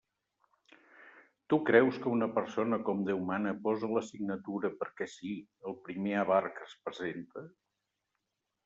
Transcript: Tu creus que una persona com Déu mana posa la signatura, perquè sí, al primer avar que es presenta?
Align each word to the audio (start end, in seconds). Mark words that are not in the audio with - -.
Tu 1.53 1.59
creus 1.67 1.99
que 2.05 2.09
una 2.13 2.27
persona 2.37 2.79
com 2.87 3.05
Déu 3.11 3.21
mana 3.29 3.53
posa 3.69 3.91
la 3.93 4.03
signatura, 4.09 4.75
perquè 4.83 5.11
sí, 5.19 5.37
al 5.69 5.79
primer 5.87 6.19
avar 6.25 6.45
que 6.59 6.69
es 6.71 6.79
presenta? 6.89 7.49